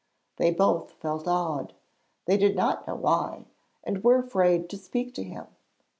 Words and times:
They 0.37 0.49
both 0.49 0.93
felt 0.93 1.27
awed 1.27 1.75
they 2.25 2.35
did 2.35 2.55
not 2.55 2.87
know 2.87 2.95
why 2.95 3.45
and 3.83 4.03
were 4.03 4.17
afraid 4.17 4.67
to 4.71 4.77
speak 4.77 5.13
to 5.13 5.23
him. 5.23 5.45